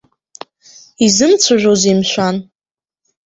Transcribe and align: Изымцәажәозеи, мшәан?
Изымцәажәозеи, 1.05 1.95
мшәан? 1.99 2.35